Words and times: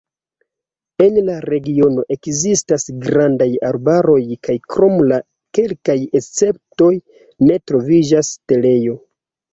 En 1.03 1.17
la 1.25 1.33
regiono 1.53 2.05
ekzistas 2.15 2.87
grandaj 3.03 3.47
arbaroj 3.69 4.17
kaj 4.49 4.55
krom 4.75 4.97
la 5.13 5.21
kelkaj 5.59 5.99
esceptoj 6.21 6.91
ne 7.51 7.59
troviĝas 7.69 8.33
setlejo. 8.35 8.99